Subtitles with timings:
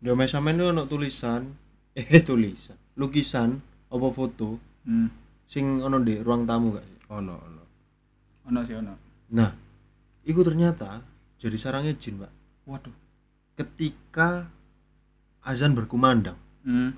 [0.00, 1.44] Ndome sampean itu ono tulisan,
[1.92, 5.12] eh tulisan, lukisan apa foto Hmm.
[5.44, 6.98] sing ono di ruang tamu gak sih?
[7.12, 7.62] ono ono
[8.48, 8.96] Ono sih ono.
[9.30, 9.52] Nah,
[10.24, 11.04] itu ternyata
[11.36, 12.32] jadi sarangnya jin, Pak.
[12.64, 12.96] Waduh.
[13.54, 14.48] Ketika
[15.42, 16.96] azan berkumandang, Hmm.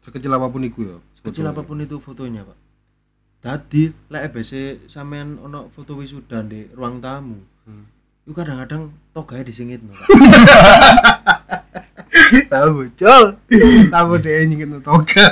[0.00, 1.52] sekecil apa pun iku ya kecil fotonya.
[1.52, 2.58] apa pun itu fotonya, Pak.
[3.40, 4.52] Tadi lek EBC
[4.88, 7.36] sampean ono foto wisuda di ruang tamu.
[7.68, 7.84] Hmm.
[8.24, 10.08] Itu kadang-kadang togae disingit, Pak.
[12.52, 13.24] tahu col
[13.92, 15.26] tahu deh nyingin toga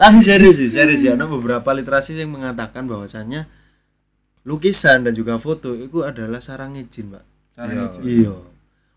[0.00, 1.12] Tapi serius sih, serius ya.
[1.12, 3.44] Ada beberapa literasi yang mengatakan bahwasannya
[4.48, 7.24] lukisan dan juga foto itu adalah sarangnya jin, Pak.
[7.68, 7.84] Iya.
[8.00, 8.34] Iya.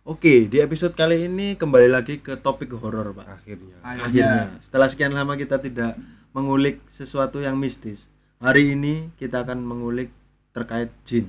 [0.08, 3.28] Oke, di episode kali ini kembali lagi ke topik horor, Pak.
[3.28, 6.00] akhirnya Akhirnya, setelah sekian lama kita tidak
[6.32, 8.08] mengulik sesuatu yang mistis.
[8.40, 10.08] Hari ini kita akan mengulik
[10.56, 11.28] terkait jin.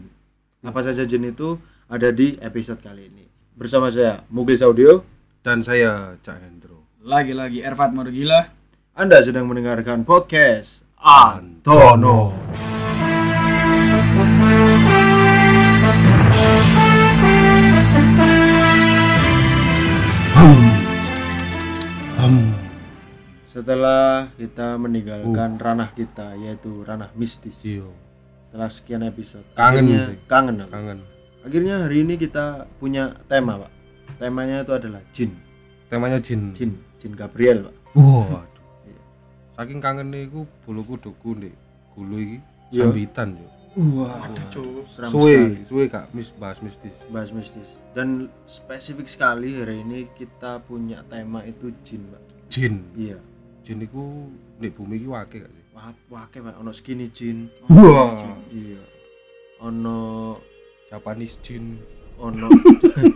[0.62, 1.58] Apa saja jin itu
[1.90, 3.26] ada di episode kali ini.
[3.58, 5.02] Bersama saya, Muglis Audio.
[5.44, 8.48] Dan saya Cak Hendro Lagi-lagi Erfat Morgila.
[8.96, 12.32] Anda sedang mendengarkan podcast Antono.
[23.52, 27.60] Setelah kita meninggalkan ranah kita yaitu ranah mistis.
[27.68, 27.84] iya
[28.48, 29.44] Setelah sekian episode.
[29.52, 30.24] Kangen akhirnya-.
[30.24, 30.56] Kangen.
[30.72, 30.98] kangen
[31.44, 33.73] Akhirnya hari ini kita punya tema, Pak.
[34.24, 35.36] Temanya itu adalah jin.
[35.84, 36.56] temanya jin.
[36.56, 37.74] Jin, jin Gabriel, Pak.
[37.94, 38.42] wah
[39.54, 41.52] saking kangen nih iku bulu kuduku nih
[41.92, 42.38] gulu iki
[42.72, 42.88] Iya.
[42.88, 43.48] sambitan yo
[43.94, 44.26] Wah,
[44.88, 45.62] seram suwe sekali.
[45.66, 46.94] suwe kak mis bahas mistis.
[47.08, 47.66] Bahas mistis.
[47.90, 52.22] Dan spesifik sekali hari ini kita punya tema itu jin pak.
[52.48, 52.82] Jin?
[52.94, 53.18] Iya.
[53.60, 56.54] Jin iku nek bumi iki wake gak sih wah wake pak.
[56.56, 57.50] Ono skinny jin.
[57.66, 58.34] Wah.
[58.48, 58.82] Iya.
[59.60, 59.98] Ono
[60.88, 61.78] Japanese jin.
[62.16, 62.46] Ono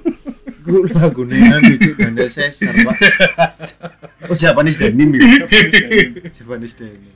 [0.68, 2.96] gue lagu nih lucu dan sesar pak.
[4.28, 5.24] Oh Japanese denim ya?
[6.30, 7.14] Japanese denim.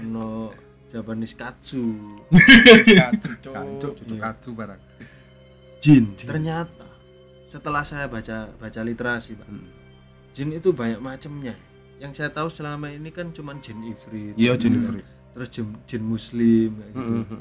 [0.00, 0.54] Ono
[0.88, 1.98] Japanese katsu.
[2.30, 2.86] Cucuk
[4.06, 4.20] Iya.
[4.22, 4.80] katsu barang
[5.78, 6.14] jin.
[6.14, 6.86] Ternyata
[7.44, 9.66] setelah saya baca baca literasi pak Hmm.
[10.30, 11.58] jin itu banyak macamnya
[11.98, 14.38] yang saya tahu selama ini kan cuman jin ifrit.
[14.38, 17.36] Iya jin free terus jin, jin muslim kayak gitu.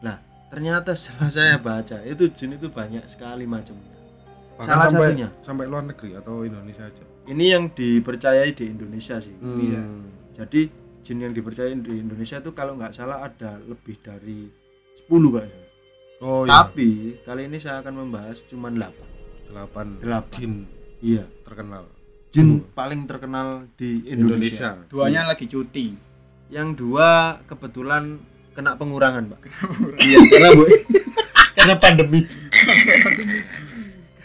[0.00, 0.16] Lah,
[0.48, 3.91] ternyata setelah saya baca itu jin itu banyak sekali macamnya.
[4.60, 5.28] Salah sampai, satunya.
[5.40, 9.34] sampai luar negeri atau Indonesia aja Ini yang dipercayai di Indonesia sih.
[9.38, 9.80] Iya.
[9.80, 10.06] Hmm.
[10.36, 10.60] Jadi
[11.02, 14.46] jin yang dipercayai di Indonesia itu kalau nggak salah ada lebih dari
[15.02, 15.66] 10 kayaknya.
[16.22, 16.88] oh iya Tapi
[17.22, 19.50] kali ini saya akan membahas cuma 8.
[19.50, 20.30] delapan Delapan.
[20.34, 20.52] jin
[21.02, 21.82] Iya, terkenal
[22.30, 24.78] jin paling terkenal di Indonesia.
[24.78, 25.92] Indonesia Duanya lagi cuti.
[26.48, 28.16] Yang dua kebetulan
[28.52, 29.40] kena pengurangan, Pak.
[30.00, 30.64] iya, karena Bu
[31.56, 32.20] karena pandemi.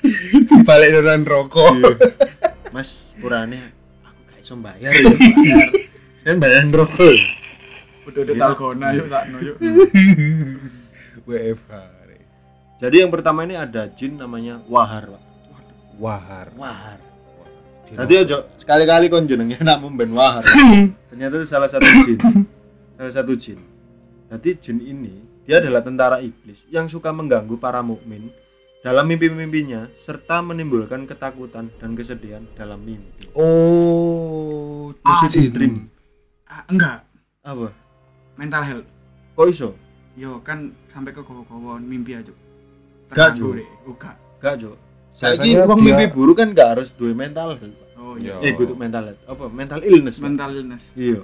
[0.68, 1.97] balik dengan rokok
[2.72, 3.74] Mas Purane
[4.06, 5.68] aku gak iso bayar ya bayar.
[6.28, 7.16] Dan bayaran rokok.
[8.03, 9.56] Udah udah dalgona yuk sakno yuk.
[11.28, 11.72] WFH
[12.78, 15.24] Jadi yang pertama ini ada jin namanya Wahar, Pak.
[15.97, 17.00] wahar Wahar.
[17.88, 20.44] Tadi ojo sekali-kali kon jenenge nak memben Wahar.
[21.09, 22.19] Ternyata itu salah satu jin.
[23.00, 23.59] Salah satu jin.
[24.30, 25.16] Jadi jin ini
[25.47, 28.28] dia adalah tentara iblis yang suka mengganggu para mukmin
[28.88, 33.28] dalam mimpi-mimpinya serta menimbulkan ketakutan dan kesedihan dalam mimpi.
[33.36, 35.92] oh Lucid dream.
[36.48, 37.03] Ah, enggak.
[37.44, 37.68] Apa?
[38.36, 38.88] Mental health.
[39.36, 39.75] Kok iso?
[40.16, 41.44] Yo kan sampai ke gowo
[41.78, 42.31] mimpi aja.
[43.12, 43.58] Gak, Terganggu Ju.
[43.59, 43.68] deh.
[43.84, 44.12] Uga.
[44.40, 44.72] Gak, Jo.
[45.12, 47.75] Saiki wong dia- mimpi buruk kan gak harus duwe mental health.
[47.75, 48.00] Pak.
[48.00, 48.40] Oh Iya.
[48.40, 49.22] Eh, kudu mental health.
[49.28, 49.52] Apa?
[49.52, 50.16] Mental illness.
[50.18, 50.24] Pak.
[50.24, 50.84] Mental illness.
[50.96, 51.22] Iya.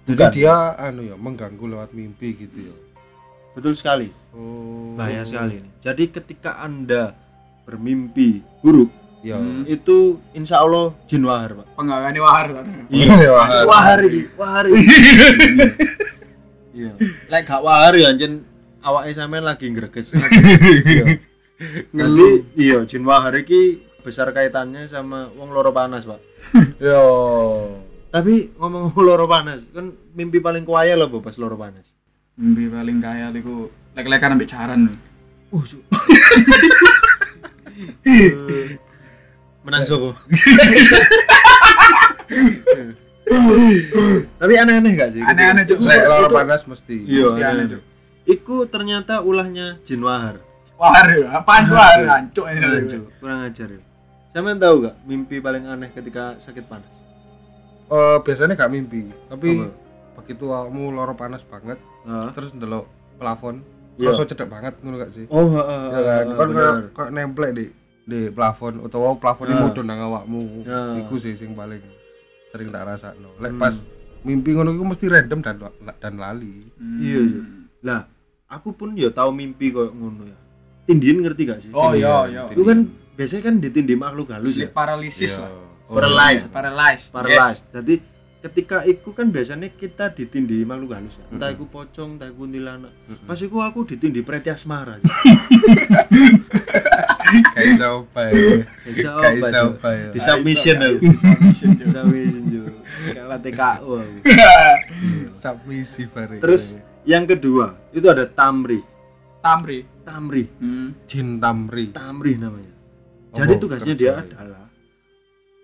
[0.00, 0.32] jadi Bukan.
[0.32, 2.74] dia anu ya mengganggu lewat mimpi gitu ya
[3.54, 4.08] Betul sekali.
[4.34, 5.68] oh Bahaya sekali ini.
[5.82, 7.16] Jadi ketika Anda
[7.66, 8.90] bermimpi buruk,
[9.24, 11.66] ya itu insya Allah jin wahar, Pak.
[11.74, 12.64] Penggangguan wahar kan.
[12.92, 13.62] Iya, wahar.
[13.66, 14.64] Wahar iki, wahar.
[16.70, 16.94] Iya.
[17.28, 18.46] Lek gak wahar ya anjen
[18.80, 20.14] awake sampean lagi ngreges.
[20.86, 21.20] Iya.
[21.92, 26.20] Nanti iya jin wahar iki besar kaitannya sama wong loro panas, Pak.
[26.80, 27.02] yo
[28.10, 31.84] Tapi ngomong loro panas, kan mimpi paling kuaya lho pas loro panas.
[32.38, 34.86] Mimpi paling kaya iku lek-lekan ambek jaran.
[34.86, 34.94] lho.
[35.50, 35.66] Uh,
[39.66, 40.14] menang sopo?
[44.40, 45.22] Tapi aneh-aneh gak sih?
[45.22, 45.78] Aneh-aneh Cuk.
[45.82, 47.66] lek lor Itu- panas mesti Iya, Mesti aneh, aneh.
[47.70, 47.82] Cuk.
[48.26, 50.38] Iku ternyata ulahnya Jin Wahar.
[50.78, 51.28] Wahar ya.
[51.34, 51.98] Apaan tuh wahar?
[52.08, 52.66] Hancuk ini.
[53.18, 53.80] Kurang ajar ya.
[54.30, 56.94] Sampean tahu gak mimpi paling aneh ketika sakit panas?
[57.90, 59.74] Eh, biasanya gak mimpi tapi Apa?
[60.16, 61.74] begitu kamu loro panas banget
[62.32, 62.84] Terus ndelok
[63.16, 63.60] plafon
[63.94, 64.10] Iya.
[64.10, 65.82] rasa cedek banget ngono gak sih Oh, heeh.
[65.86, 66.56] ya kan heeh, kan bener.
[66.56, 67.64] kayak kayak nemplek di
[68.02, 69.60] di plafon utawa plafon Ah.
[69.60, 70.64] mudhun nang awakmu.
[70.64, 70.96] Ah.
[70.96, 71.84] Iku sih sing paling
[72.48, 73.28] sering tak rasakno.
[73.36, 73.60] Lek Hmm.
[73.60, 73.76] pas
[74.20, 75.56] mimpi ngono iku mesti random dan
[75.94, 76.64] dan lali.
[76.96, 77.44] Iya, Cuk.
[77.82, 78.00] Lah,
[78.46, 80.38] aku pun ya tahu mimpi koyo ngono ya.
[80.82, 81.70] Tindian ngerti gak sih?
[81.70, 82.42] Oh iya iya.
[82.46, 84.68] Itu kan biasanya kan ditindih makhluk halus ya.
[84.70, 85.44] Paralysis Iya.
[85.44, 85.52] lah.
[85.86, 86.48] Paralyzed.
[86.50, 87.06] Paralyzed.
[87.10, 87.64] Paralyzed.
[87.70, 87.94] Jadi
[88.40, 91.24] ketika iku kan biasanya kita ditindih makhluk halus ya.
[91.28, 92.92] Entah iku pocong, entah iku kuntilanak.
[93.28, 94.96] Pas iku aku ditindih preti asmara.
[97.30, 98.34] Kayak iso apa ya?
[98.90, 100.08] Kayak apa ya?
[100.10, 100.98] Di submission aku.
[101.86, 102.74] Submission.
[103.14, 104.16] Kalah TKU aku.
[105.40, 106.36] Submisi bare.
[106.42, 108.82] Terus yang kedua, itu ada tamri.
[109.40, 109.86] Tamri.
[110.02, 110.44] Tamri.
[110.58, 110.92] Hmm.
[111.06, 111.94] Jin Tamri.
[111.94, 112.72] Tamri namanya.
[113.30, 114.69] Jadi tugasnya dia adalah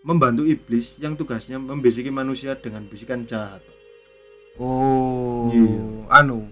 [0.06, 3.58] membantu iblis yang tugasnya membisiki manusia dengan bisikan jahat.
[4.56, 6.06] Oh, Iya.
[6.14, 6.48] anu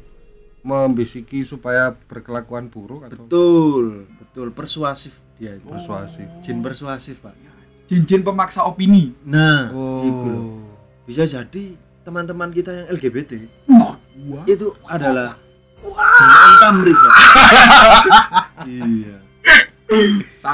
[0.60, 3.84] membisiki supaya berkelakuan buruk atau Betul,
[4.18, 5.64] betul persuasif dia itu.
[5.64, 6.26] persuasif.
[6.40, 7.36] Jin persuasif, Pak.
[7.84, 9.12] Jin-jin pemaksa opini.
[9.22, 10.64] Nah, Oh, loh.
[11.04, 14.44] Bisa jadi teman-teman kita yang LGBT Wah.
[14.44, 15.36] itu adalah
[15.84, 17.12] jin tamri, Pak.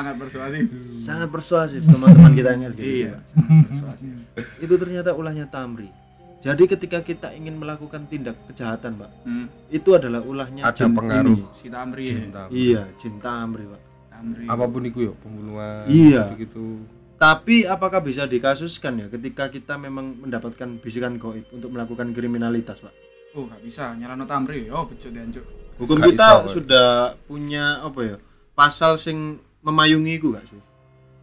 [0.01, 0.65] Sangat persuasif.
[0.81, 2.89] Sangat persuasif teman-teman kita yang LGBT.
[2.89, 3.15] Iya.
[3.37, 4.13] Persuasif.
[4.59, 5.93] Itu ternyata ulahnya tamri.
[6.41, 9.45] Jadi ketika kita ingin melakukan tindak kejahatan, Pak, Hmm.
[9.69, 11.37] itu adalah ulahnya Ada jin pengaruh.
[11.37, 11.45] ini.
[11.61, 12.05] Si Tamri.
[12.07, 12.29] Jin ya.
[12.33, 12.53] Tamri.
[12.57, 13.83] Iya, jin tamri, Pak.
[14.09, 14.45] Tamri.
[14.49, 16.33] Apa pun itu ya, pembunuhan Iya.
[16.35, 16.81] gitu.
[17.21, 22.95] Tapi apakah bisa dikasuskan ya ketika kita memang mendapatkan bisikan goib untuk melakukan kriminalitas, Pak?
[23.37, 24.65] Oh, gak bisa nyalano Tamri.
[24.73, 25.29] Oh, becut dan.
[25.77, 26.89] Hukum Gak kita sudah
[27.25, 28.17] punya apa ya?
[28.53, 30.61] Pasal sing memayungi itu gak sih?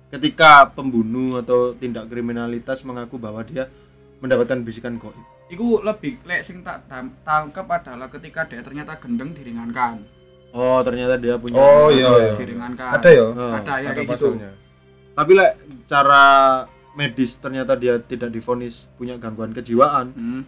[0.07, 3.68] Ketika pembunuh atau tindak kriminalitas mengaku bahwa dia
[4.24, 5.18] mendapatkan bisikan goib.
[5.48, 6.88] Iku lebih lek sing tak
[7.24, 10.04] tangkap adalah ketika dia ternyata gendeng diringankan.
[10.56, 12.34] Oh, ternyata dia punya Oh, iya, iya.
[12.36, 12.89] Diringankan.
[13.00, 13.25] Ada ya?
[13.31, 14.28] Oh, Ada ya Ada kayak gitu.
[15.18, 15.51] Tapi lek
[15.88, 16.25] cara
[16.98, 20.12] medis ternyata dia tidak divonis punya gangguan kejiwaan.
[20.18, 20.42] Hmm.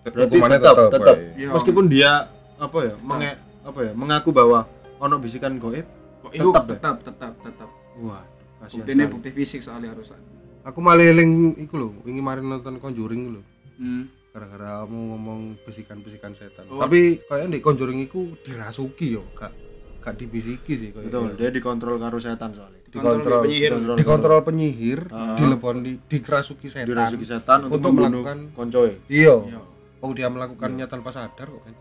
[0.00, 1.16] Berarti tetap tetap, Pak.
[1.36, 1.48] Iya.
[1.52, 2.24] meskipun dia
[2.56, 2.94] apa ya?
[3.04, 3.30] Menge,
[3.62, 3.92] apa ya?
[3.92, 4.64] Mengaku bahwa
[4.96, 5.84] ono bisikan goib.
[6.30, 7.68] Kok iku Tetap tetap tetap tetap.
[7.98, 8.22] Wah,
[8.58, 9.12] kasihan Buktinya sekali.
[9.12, 10.08] bukti fisik soalnya harus.
[10.62, 13.42] Aku malah eling iku lho, wingi mari nonton Conjuring lho.
[13.76, 14.04] Hmm.
[14.30, 16.70] Gara-gara kamu ngomong bisikan-bisikan setan.
[16.70, 16.78] Oh.
[16.78, 19.50] Tapi kayaknya di Conjuring iku dirasuki yo, gak
[19.98, 21.10] gak dibisiki sih kayaknya.
[21.10, 22.78] Betul, dia dikontrol karo setan soalnya.
[22.86, 23.70] dikontrol penyihir.
[23.70, 23.96] Dikontrol.
[23.96, 25.34] dikontrol penyihir, Ah.
[25.34, 26.86] dilepon di dikerasuki setan.
[26.88, 28.92] dirasuki setan untuk, Untuk membunuh melakukan- koncoe.
[29.06, 29.34] Iya.
[29.46, 29.60] Iya.
[30.00, 31.74] Oh dia melakukannya tanpa sadar kok kan.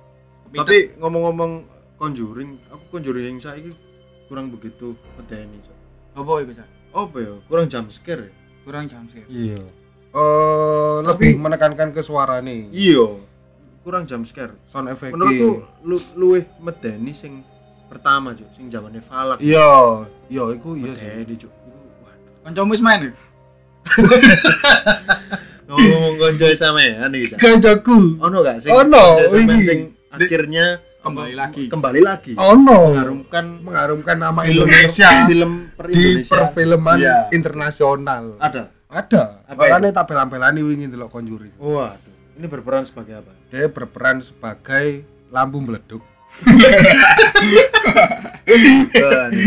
[0.55, 1.51] Tapi ngomong-ngomong
[1.95, 3.73] Conjuring, aku Conjuring yang saiki
[4.29, 5.77] kurang begitu medeni, Cok.
[6.15, 6.69] apa iku, Cak?
[6.89, 7.33] Apa ya?
[7.45, 8.31] Kurang jump scare ya?
[8.61, 9.21] Kurang jam sih.
[9.25, 9.61] Iya.
[10.09, 12.69] Eh lebih menekankan ke suara nih.
[12.69, 13.17] Iya.
[13.81, 14.53] Kurang jump scare.
[14.65, 15.13] Sound effect.
[15.13, 15.49] Menurutku
[15.81, 17.41] lu luwih medeni sing
[17.85, 19.41] pertama, Cok, sing zamane Falak.
[19.41, 21.09] Iya, iya iku iya sih.
[21.09, 21.53] Medeni, Cok.
[22.45, 23.01] Kancamu wis main.
[23.03, 23.13] ya?
[25.69, 27.39] Ngomong konco sampean iki, Cak.
[27.39, 28.17] Kancaku.
[28.19, 29.65] Ono gak sing Ono, konco sampean iki.
[29.65, 29.79] sing
[30.09, 30.65] akhirnya
[31.09, 31.63] Kembali lagi.
[31.67, 32.79] kembali lagi Ono.
[32.89, 37.17] mengharumkan mengharumkan nama film Indonesia film per di Indonesia perfilman Iya.
[37.31, 38.23] internasional.
[38.37, 39.45] ada Ada.
[39.45, 41.53] Apa Makanya tak belan-belani wingi ndelok Conjuring.
[41.55, 46.01] waduh ini berperan sebagai apa Dia berperan sebagai lampu meleduk.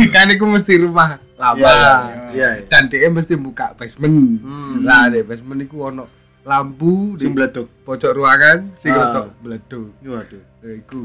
[0.08, 1.58] kan itu mesti rumah lama.
[1.58, 1.74] Iya,
[2.30, 2.66] iya, iya.
[2.66, 4.38] Dan dia mesti buka basement.
[4.38, 4.82] Hmm.
[4.82, 6.04] Lah di basement itu ono
[6.42, 9.26] lampu di sing bleduk pojok ruangan sing Ah.
[9.40, 9.90] meleduk.
[10.00, 11.02] waduh Ya, Iku.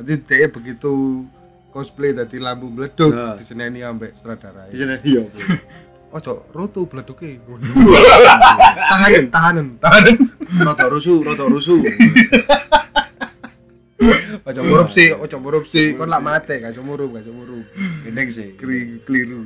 [0.00, 1.28] Nanti dia begitu
[1.68, 3.36] cosplay dari lampu meleduk Ah.
[3.36, 4.64] diseneni ambek sutradara.
[4.66, 5.36] di iya Bu.
[6.16, 7.36] Ojo roto bleduke.
[8.90, 10.16] tahanan, tahanan, tahanan.
[10.58, 11.78] rada rusuh rada rusuh
[14.40, 15.92] Ojo murup sih, ojo murup sih.
[15.92, 17.62] Kon lak mate, gak iso murup, gak iso murup.
[18.02, 19.44] gendeng sih Keliru.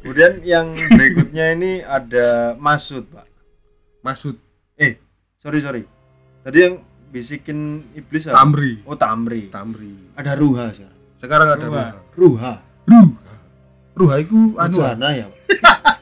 [0.00, 3.28] kemudian yang berikutnya ini ada Masud pak
[4.02, 4.34] Maksud
[4.74, 4.98] eh
[5.38, 5.82] sorry sorry
[6.42, 6.74] tadi yang
[7.12, 7.58] bisikin
[7.92, 8.40] iblis apa?
[8.40, 8.80] Tamri.
[8.82, 9.92] oh Tamri Tamri.
[10.16, 11.86] ada Ruha sekarang Sekarang ada Ruha.
[11.92, 11.92] Ruha.
[12.16, 12.52] Ruha
[12.88, 13.34] Ruha.
[13.92, 14.76] Ruha iku anu.
[14.80, 15.26] Anu ya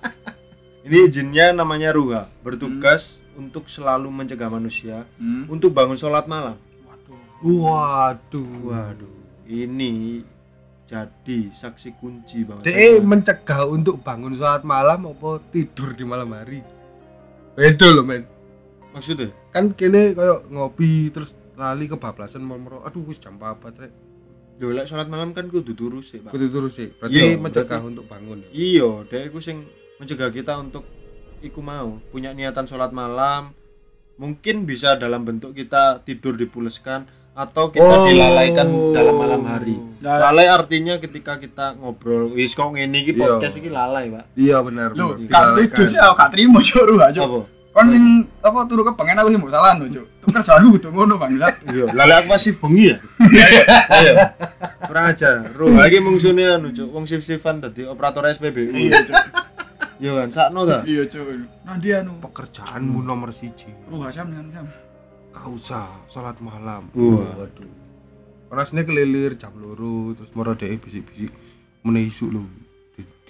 [0.87, 5.45] ini jinnya namanya Ruha bertugas untuk selalu mencegah manusia Hmm.
[5.47, 6.55] untuk bangun sholat malam
[6.87, 7.21] Waduh.
[7.43, 8.51] Waduh.
[8.65, 10.23] waduh ini
[10.87, 16.63] jadi saksi kunci bahwa Dia mencegah untuk bangun sholat malam apa tidur di malam hari.
[17.55, 18.27] Beda loh men.
[18.91, 23.93] maksudnya Kan kene kayak ngopi terus lali kebablasan mau aduh wis jam 4 rek.
[24.57, 26.31] Lho lek sholat malam kan kudu turu sih, Pak.
[26.31, 26.93] Kudu terus sih.
[26.93, 28.39] Berarti Iya, mencegah berarti- untuk bangun.
[28.41, 28.49] ya?
[28.53, 29.65] Iya, dia iku sing
[29.97, 30.85] mencegah kita untuk
[31.41, 33.57] iku mau punya niatan sholat malam.
[34.17, 38.05] Mungkin bisa dalam bentuk kita tidur dipuleskan atau kita Oh.
[38.05, 39.81] dilalaikan dalam malam hari.
[39.99, 40.29] Nah.
[40.29, 43.21] Lalai artinya ketika kita ngobrol, wis kok ngene iki Iya.
[43.33, 44.25] podcast iki lalai, Pak.
[44.37, 44.93] Iya benar.
[44.93, 45.25] Lho, benar.
[45.27, 47.25] gak tuju sih aku gak trimo cuk ruh aja.
[47.25, 47.41] Apa?
[47.71, 50.07] Kon sing apa turu kepengen aku sih mbok salah cuk.
[50.19, 51.55] Tuh kerjaan kudu ngono bangsat.
[51.71, 52.97] Iya, lalai aku masih bengi ya.
[53.95, 54.13] Ayo.
[54.91, 55.31] Kurang aja.
[55.55, 56.91] Ruh iki mungsune anu, Cuk.
[56.91, 58.75] Wong sif-sifan dadi operator SPBU.
[58.75, 59.17] Iya cuk.
[60.03, 60.83] Iya kan, sakno ta?
[60.83, 61.25] Iya cuk.
[61.63, 63.71] Nanti anu pekerjaanmu nomor siji.
[63.87, 64.67] ruh asam kan sam.
[65.31, 66.91] Kau usah salat malam.
[66.91, 67.71] Waduh.
[68.67, 71.31] Sini kelilir jam loro terus moro dhek bisik-bisik
[71.87, 72.43] isuk lho.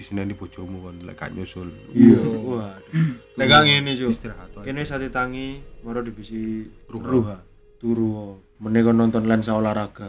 [0.01, 1.69] Di, di sini bojomu kon lek gak nyusul.
[1.93, 2.25] Iya.
[2.25, 3.37] Waduh.
[3.37, 4.17] Nek gak ngene, Cuk.
[4.17, 4.49] Istirahat.
[4.65, 7.37] Kene sate tangi, maro dibisi ruha.
[7.77, 8.41] Turu.
[8.65, 10.09] Meneh kon nonton lensa olahraga.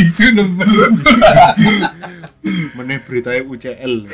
[0.00, 0.96] Isu nemen.
[2.72, 4.08] Meneh berita UCL.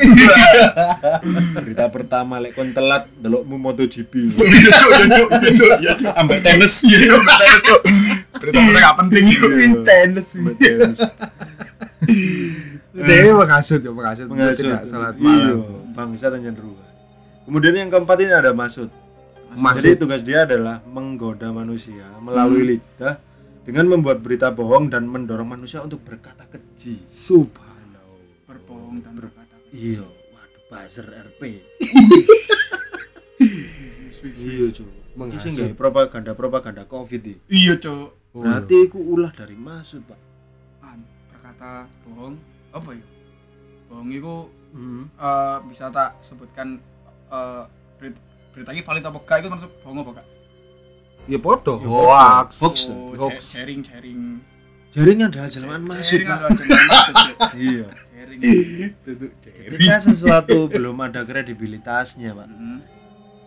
[1.62, 4.34] berita pertama lek kon telat delokmu MotoGP.
[4.34, 6.10] Iya cuk, iya cuk, iya cuk, iya cuk.
[6.10, 6.74] Ambek tenis.
[6.90, 7.80] Iya cuk, bener cuk.
[8.42, 9.46] Berita-berita gak penting yuk.
[9.86, 10.26] Tenis.
[10.34, 11.00] Ambek tenis.
[12.98, 14.26] Dhek mengasut ya mengasut.
[14.26, 14.66] Mengasut.
[14.66, 15.94] Tidak salat Iya, malam.
[15.94, 16.86] bangsa dan ruha.
[17.46, 18.90] Kemudian yang keempat ini ada Masud.
[19.54, 19.80] Masud.
[19.80, 23.16] Jadi tugas dia adalah menggoda manusia melalui lidah
[23.64, 27.00] dengan membuat berita bohong dan mendorong manusia untuk berkata keji.
[27.08, 28.44] Subhanallah.
[28.44, 29.56] Berbohong dan berkata.
[29.72, 31.42] Iya, waduh buzzer RP.
[34.44, 34.92] iya, cuy.
[35.18, 37.34] Ini sih nggak propaganda-propaganda Covid iki.
[37.50, 38.38] Iya cuk.
[38.38, 40.20] Berarti iku ulah dari Masud, Pak.
[41.34, 42.38] Berkata bohong
[42.78, 43.04] apa ya?
[43.86, 44.34] Bohong itu
[44.68, 45.08] Hmm.
[45.10, 46.76] eh, bisa tak sebutkan
[47.28, 47.62] eh,
[47.96, 48.20] berita,
[48.50, 50.26] berita ini valid apa enggak itu maksud bohong apa enggak?
[51.24, 51.74] Ya podo.
[51.76, 52.50] Ya, Hoax.
[52.58, 52.76] Hoax.
[52.88, 53.40] Oh, Hoax.
[53.42, 54.20] cha- sharing sharing.
[54.88, 56.36] Jaring adalah Sharing Pak.
[56.38, 57.38] adalah jalan maksud, Cuk.
[57.68, 57.86] Iya.
[58.08, 58.38] Sharing.
[59.68, 62.48] Ketika sesuatu belum ada kredibilitasnya, Pak.
[62.48, 62.80] Hmm.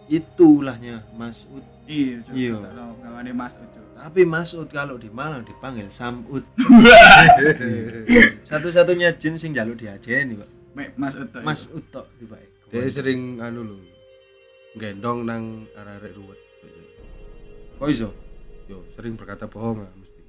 [0.06, 1.66] Itu ulahnya Masud.
[1.86, 2.22] Iya.
[2.30, 2.58] Iya.
[2.62, 3.81] Enggak ada mas Cuk.
[4.02, 6.42] Tapi Masud kalau di Malang dipanggil Samud.
[8.50, 10.50] Satu-satunya jin sing jaluk diajeni, Pak.
[10.98, 11.30] Mas Ut.
[11.46, 12.42] Mas Utok tiba
[12.74, 13.78] Dia sering anu lho.
[14.74, 16.40] Gendong nang arek-arek ruwet.
[17.78, 18.10] Kok iso?
[18.66, 20.22] Yo, sering berkata bohong lah mesti.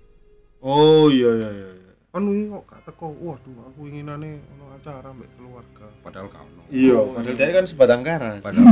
[0.60, 1.68] Oh iya iya iya.
[1.72, 1.92] iya.
[2.12, 3.08] Kan wingi kok gak teko.
[3.24, 5.86] Waduh, aku inginane ono acara mbek keluarga.
[6.04, 6.62] Padahal gak ono.
[6.68, 7.46] Iya, padahal iya.
[7.48, 8.42] dia kan sebatang karas.
[8.44, 8.68] Padahal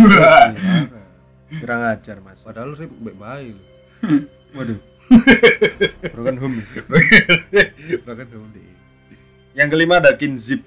[1.51, 2.45] Kurang ajar, Mas.
[2.45, 3.65] padahal rip mbek bae lho.
[4.59, 4.90] Waduh.
[6.15, 6.57] Broken home.
[8.31, 8.63] Dong di.
[9.55, 10.63] Yang kelima ada kinzip.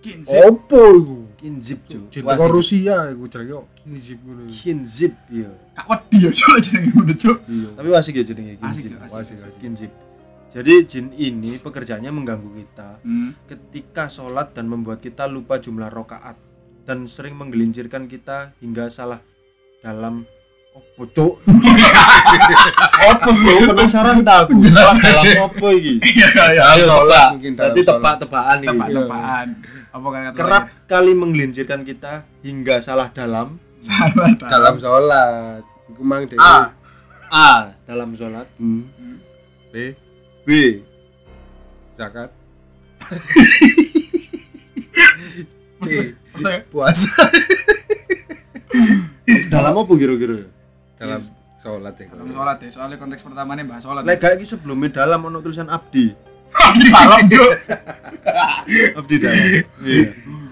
[0.00, 0.40] Kinzip.
[0.44, 1.16] Opo iku?
[1.40, 2.08] Kinzip, cuy.
[2.08, 4.42] Cinta karo Rusia iku jenenge kok kinzip ngono.
[4.48, 5.50] Kinzip, iya.
[5.76, 7.38] Kak wedi ya soalnya jenenge ngono, Cuk.
[7.44, 7.68] Iya.
[7.76, 8.90] Tapi wasik ya jenenge kinzip.
[8.96, 9.54] Cuk, Asik, asik.
[9.60, 9.92] Kinzip.
[10.54, 13.34] Jadi jin ini pekerjaannya mengganggu kita Hmm.
[13.44, 16.38] ketika sholat dan membuat kita lupa jumlah rokaat
[16.86, 19.18] dan sering menggelincirkan kita hingga salah
[19.82, 20.22] dalam
[20.74, 21.34] opo cuk
[23.04, 26.62] opo cuk penasaran tak aku salah dalam opo iki Iya, iya.
[26.74, 27.94] ayo tebak mungkin dalam berarti sholat.
[27.94, 29.46] tebak-tebakan iki Tebak-tebakan.
[29.94, 32.12] Apa kata kerap kali menggelincirkan kita
[32.42, 35.62] hingga salah dalam salah Dalam sholat.
[35.86, 36.42] Iku mang dhewe.
[36.42, 36.74] A.
[37.30, 37.50] A
[37.84, 38.82] dalam sholat Hmm.
[39.70, 39.94] B.
[40.42, 40.48] B
[41.94, 42.34] Zakat.
[45.80, 45.86] C.
[46.66, 47.14] Puasa.
[49.46, 50.50] dalam apa kira-kira
[51.06, 51.22] Dalam
[51.56, 52.06] sholat ya.
[52.08, 54.02] Dalam sholat ya, soalnya konteks pertamanya bahas sholat.
[54.02, 56.12] lek gak iki sebelumnya dalam ono tulisan abdi
[56.94, 57.50] Malam, Cuk.
[58.98, 59.38] abdi dalam
[59.82, 60.04] iya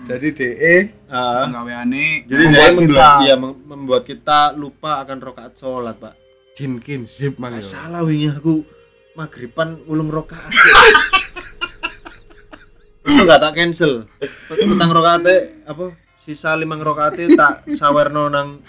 [0.03, 1.45] Jadi DE Ah.
[1.45, 6.15] Penggaweane Jadi Membuat membuat, kita- iya, mem- membuat kita lupa akan rokaat sholat, Pak.
[6.53, 7.69] jin kinzip mang Gak yo.
[7.71, 8.61] salah wingi aku
[9.15, 10.49] maghriban ulung rokaat.
[13.03, 14.07] Itu gak tak cancel.
[14.49, 15.91] Petang rokaate apa?
[16.19, 18.63] Sisa limang rokaate tak sawerno nang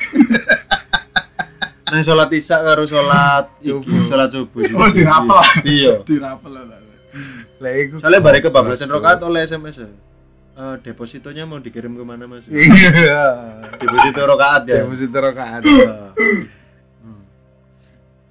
[1.94, 4.66] nang sholat isya karo sholat iki sholat subuh.
[4.74, 5.38] Oh, dirapel.
[5.62, 6.02] Iya.
[6.10, 6.66] dirapel lah.
[7.62, 8.02] Lah iku.
[8.02, 9.78] Soalnya bare kebablasan rokaat oleh SMS.
[9.78, 9.90] ya.
[10.54, 12.50] Eh, depositonya mau dikirim ke mana mas?
[12.50, 13.54] Iya.
[13.78, 14.82] Deposito rokaat ya.
[14.82, 15.62] Deposito rokaat.
[15.62, 17.22] Hmm.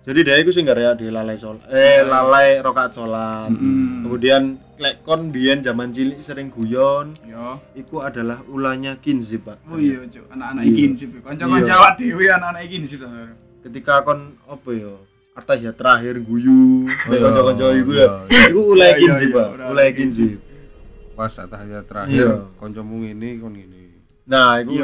[0.03, 3.55] Jadi dia itu sih nggak ya di lalai sholat, eh lalai rokaat sholat.
[3.55, 4.03] Hmm.
[4.03, 7.63] Kemudian lek kon biyen zaman cilik sering guyon, Yo.
[7.79, 9.63] itu adalah ulahnya kinzip pak.
[9.71, 10.03] Oh iya.
[10.35, 10.75] Anak-anak Iya.
[10.75, 11.07] iki sih.
[11.23, 11.75] Kanca-kanca Iya.
[11.79, 12.99] awak dhewe anak-anak iki sih.
[13.63, 14.93] Ketika kon apa ya?
[15.33, 18.49] Atahiyat terakhir guyu, kanca-kanca iku iya, ya.
[18.53, 20.37] Iku ulai Iya, iya, kinzip iya, pak, udah ulai ada kinzip.
[21.13, 22.33] Pas tahiyat terakhir Iya.
[22.61, 23.81] kancamu ngene kon ngene.
[24.23, 24.77] Nah, iku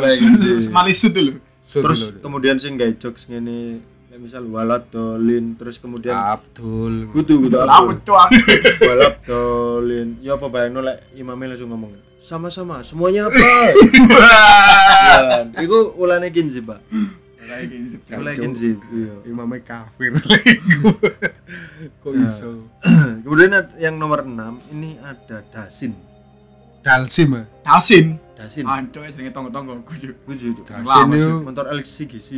[0.58, 1.32] semalisut dulu.
[1.60, 2.20] Sud Terus dulu, Dek.
[2.24, 3.84] kemudian sing gawe jokes ngene,
[4.16, 7.12] misal walad dolin, terus kemudian Abdul.
[7.12, 7.54] kudu kudu?
[8.02, 8.18] Cuk.
[8.80, 13.38] balap dolin ya apa bayangno lek imamnya langsung ngomong sama-sama semuanya apa
[15.06, 16.82] ya, itu ulane kinzi pak
[17.48, 18.74] lagi sih.
[18.92, 19.14] Iya.
[19.26, 20.12] imamnya kafir
[20.54, 20.92] iku.
[21.98, 22.28] kok Ya.
[22.28, 22.68] iso
[23.24, 24.32] Kemudian yang nomor 6
[24.72, 25.92] ini ada Dasin.
[26.78, 28.64] dalsim ya Dasin Dasin.
[28.64, 30.62] anco ya jenenge tonggo-tonggo kuju itu.
[30.62, 32.30] Dasin itu Motor LCGC.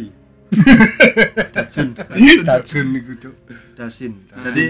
[1.55, 1.95] Datsun.
[2.43, 3.35] datsun iku cuk
[3.75, 4.19] Dasin.
[4.27, 4.65] Dasin Jadi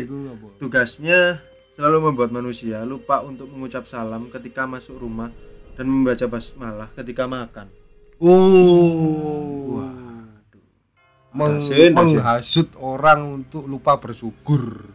[0.57, 1.41] tugasnya
[1.73, 5.33] selalu membuat manusia lupa untuk mengucap salam ketika masuk rumah
[5.75, 7.65] dan membaca basmalah ketika makan.
[8.21, 10.00] oh Waduh.
[11.31, 11.95] Meng- Dasin, dasin.
[11.95, 14.91] menghasut orang untuk lupa bersyukur.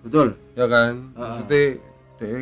[0.00, 0.36] Betul.
[0.52, 1.12] ya kan?
[1.12, 1.76] Maksudnya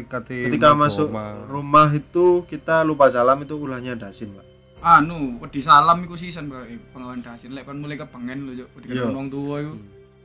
[0.05, 1.11] kate Ketika masuk
[1.47, 4.47] rumah itu kita lupa salam itu ulahnya Dasin, Pak.
[4.81, 6.67] anu wedi salam iku sisan Pak.
[6.91, 7.51] Pengawan dasin.
[7.51, 9.07] Lek kon mulai kepengen lho yo wedi Iya.
[9.09, 9.75] wong tuwa iku.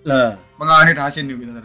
[0.02, 1.62] Lah, pengawane dasin iku kita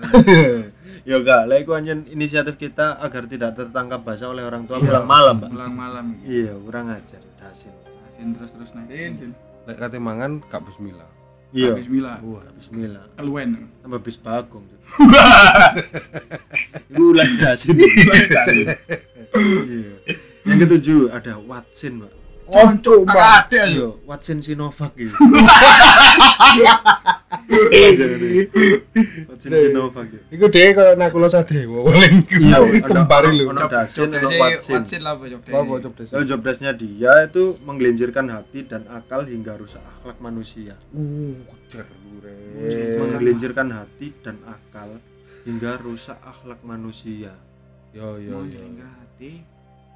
[1.02, 5.04] ya enggak, lah itu anjen inisiatif kita agar tidak tertangkap basah oleh orang tua pulang
[5.04, 5.48] malam, Pak.
[5.48, 7.70] pulang malam iki Iya, kurang ajar Dasin.
[7.70, 9.30] dasin terus-terus nasin sin
[9.62, 11.06] lek kate mangan gak bismillah
[11.52, 11.76] Iya.
[11.76, 13.04] bismillah wah Bismillah.
[13.20, 14.64] keluwen Tambah bis bagong.
[16.92, 17.76] Itu ulah Dasin.
[17.82, 18.76] Iya.
[20.46, 22.12] Yang ketujuh ada Watson, Pak.
[22.46, 23.48] Wancuk, Pak.
[23.52, 25.12] Iya, Watson Sinovac gitu.
[27.52, 28.58] Gitu.
[30.32, 33.44] Iku koyo Nakula Sadewa paling Iya, kembar ono- lho.
[33.52, 34.28] ono Dasin, ono.
[34.40, 35.42] Watsin lah job
[35.96, 36.10] desk?
[36.12, 40.74] Kalau job desk-nya dia itu menggelincirkan hati dan akal hingga rusak akhlak manusia.
[40.96, 41.36] Uh,
[41.72, 43.00] lu.
[43.02, 44.96] Menggelincirkan hati dan akal
[45.44, 47.32] hingga rusak akhlak manusia.
[47.92, 48.60] Yo yo yo.
[48.80, 49.44] hati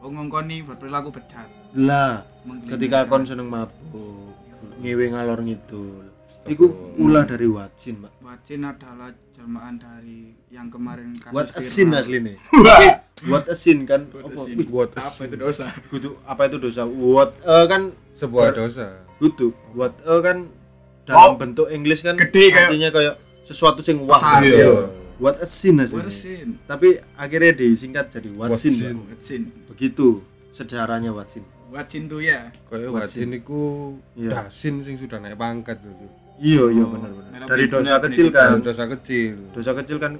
[0.04, 2.20] oh ngongkoni berperilaku bejat Lah,
[2.68, 4.36] ketika kon seneng mabuk,
[4.84, 6.04] ngewe ngalor ngidul.
[6.46, 6.64] Iku
[6.96, 8.12] ulah dari Watsin, Mbak.
[8.20, 12.00] Watsin adalah jelmaan dari yang kemarin kasus What a sin viral.
[12.00, 12.34] aslinya.
[13.30, 14.40] What a sin kan What a apa?
[14.44, 14.56] sin.
[14.68, 15.26] What a apa sin.
[15.26, 16.82] itu dosa kudu apa itu dosa?
[16.84, 18.86] What eh, kan Sebuah dosa.
[19.16, 19.50] kudu.
[19.72, 20.46] What eh, kan
[21.04, 21.36] dalam Oh.
[21.36, 24.18] bentuk Inggris kan Gede kayak- artinya kayak sesuatu sing wah.
[24.40, 24.56] Gitu.
[24.56, 24.68] iya.
[25.16, 26.04] What a sin aslinya.
[26.04, 28.72] Watsin Tapi akhirnya disingkat jadi What Watsin.
[28.72, 28.94] sin.
[28.94, 29.06] Mbak.
[29.10, 30.06] Watsin Begitu
[30.52, 31.44] sejarahnya Watsin.
[31.66, 33.28] Watsin tuh ya Kayak Watsin.
[33.28, 33.62] Watsin iku
[34.12, 34.30] Iya.
[34.44, 36.08] dasin sing sudah naik pangkat lho.
[36.36, 37.30] Iya, iya Oh, benar-benar.
[37.30, 38.60] merah Dari dosa kecil kan.
[38.60, 39.34] Dosa kecil.
[39.50, 40.12] Dosa kecil kan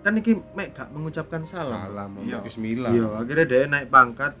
[0.00, 1.76] kan iki mek gak mengucapkan salam.
[1.76, 2.40] Salam, Iya.
[2.40, 2.90] bismillah.
[2.90, 4.32] Iya, akhirnya dia naik pangkat.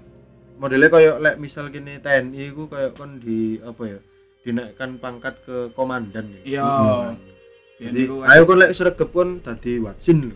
[0.56, 3.98] Modelnya kayak lek misal gini TNI ku kayak kon di apa ya?
[4.40, 6.40] Dinaikkan pangkat ke komandan ya.
[6.58, 6.68] Iya.
[7.80, 10.32] Jadi Jadi ayo kon lek sregep pun tadi Watsin.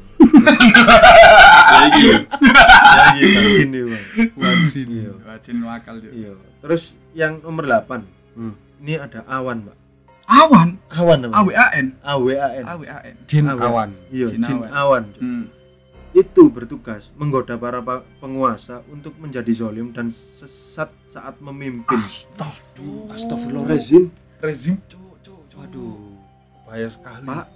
[1.66, 2.04] Ya iki.
[2.08, 4.04] Ya iki Watsin Bang.
[4.34, 4.88] Watsin.
[4.88, 5.10] Iya.
[5.20, 6.32] Watsin wakal juga Iya.
[6.60, 8.00] Terus yang nomor 8.
[8.32, 8.54] Hmm.
[8.80, 9.76] Ini ada awan, Mbak.
[10.26, 11.40] Awan Awan namanya.
[11.42, 12.64] AWAN AWAN.
[12.64, 13.60] AWAN Jin Awan.
[13.60, 13.90] awan.
[14.08, 14.70] Iya, Jin jin awan.
[14.72, 15.04] awan.
[15.16, 15.44] hmm.
[16.14, 21.98] Itu bertugas menggoda para pa- penguasa untuk menjadi zolim dan sesat saat memimpin.
[23.10, 24.08] Astagfirullahaladzim.
[24.38, 24.78] Rezim.
[24.86, 25.02] Cuk.
[25.54, 26.14] Waduh,
[26.64, 27.24] Bahaya sekali.
[27.24, 27.46] Pak.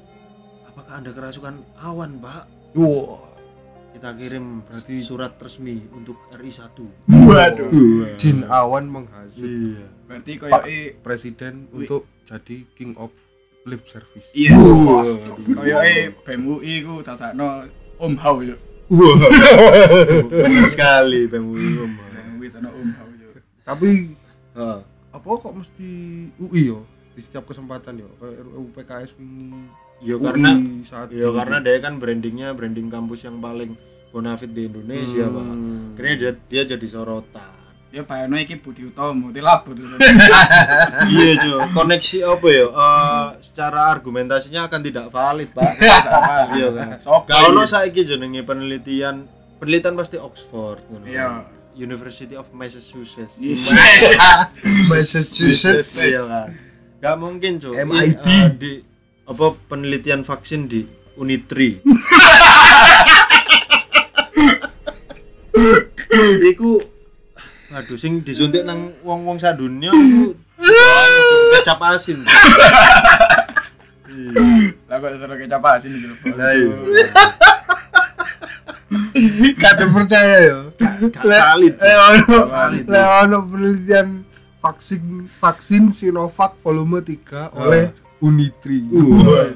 [0.67, 2.45] Apakah Anda kerasukan awan, Pak?
[2.75, 3.38] Wah.
[3.89, 6.77] Kita kirim berarti surat resmi untuk RI1.
[7.27, 7.69] waduh
[8.15, 9.85] Jin awan menghasut Iya.
[10.07, 10.33] berarti
[10.67, 11.85] e presiden Wih.
[11.85, 13.11] untuk jadi king of
[13.65, 14.29] lip service.
[14.33, 14.57] yes
[15.83, 17.67] e BMUI ku dadakno
[17.99, 18.57] Om yo
[18.89, 19.17] Wah.
[20.25, 21.93] Benar sekali PMUI Om.
[21.93, 23.29] BMUI dadakno Om Hao yo
[23.63, 23.91] Tapi
[25.11, 25.89] apa kok mesti
[26.39, 29.67] UI yo di setiap kesempatan yo kayak RUU PKS ini
[29.99, 33.75] Ya karena UI saat ya di- karena dia kan brandingnya branding kampus yang paling
[34.15, 35.45] bonafit di Indonesia, Pak.
[35.45, 35.93] Hmm.
[35.95, 37.57] Akhirnya dia, dia jadi sorotan.
[37.89, 39.73] ya bayangno iki Budi Utomo tilabut
[41.09, 42.67] iya Jo, koneksi apa ya?
[42.69, 45.73] Eh, secara argumentasinya akan tidak valid, Pak.
[46.61, 46.89] iya kan.
[47.49, 47.73] Ono iki?
[47.73, 49.25] saiki jenenge penelitian
[49.57, 50.85] penelitian pasti Oxford.
[51.09, 51.49] Iya.
[51.81, 53.41] University of Massachusetts.
[54.91, 56.13] Massachusetts.
[56.13, 56.49] Iya kan.
[56.99, 57.73] Gak mungkin, Cuk.
[57.73, 58.27] MIT.
[58.27, 58.73] Ini, eh, di
[59.29, 61.77] apa penelitian vaksin di Unitri.
[66.49, 66.81] Iku
[67.69, 72.25] aduh sing disuntik nang wong-wong sadunya iku Cuk, kecap asin.
[74.89, 76.51] Lah kok terus kecap asin iki lho Lah.
[79.61, 80.59] Kata percaya yo.
[81.13, 81.75] Gak valid.
[82.89, 84.25] Eh, ono- penelitian
[84.59, 88.83] vaksin vaksin Sinovac volume 3 oleh Unitri.
[88.91, 89.47] Wah.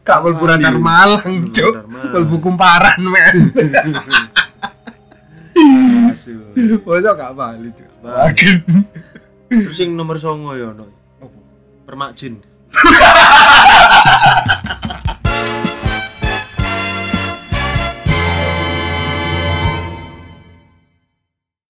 [0.00, 1.84] Kak Melbu Radar Malang, Cuk.
[1.88, 3.52] Melbu kumparan, men.
[6.84, 7.90] Masa gak balik, Cuk.
[8.00, 8.64] Balik.
[9.46, 10.88] Terus yang nomor songo ya ono.
[11.86, 12.42] Permak jin.